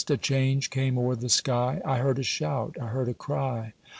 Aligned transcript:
A 0.09 0.17
change 0.17 0.71
came 0.71 0.97
o'er 0.97 1.15
the 1.15 1.29
sky. 1.29 1.79
I 1.85 1.99
heard 1.99 2.17
a 2.17 2.23
shout—I 2.23 2.87
heard 2.87 3.07
a 3.07 3.13
cry. 3.13 3.73